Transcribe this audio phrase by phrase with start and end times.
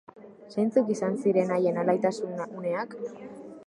[0.55, 3.01] Zeintzuk izan ziren haien alaitasun uneak?